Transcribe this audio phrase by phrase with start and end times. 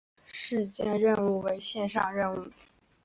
[0.31, 2.51] 事件任务为线上任务。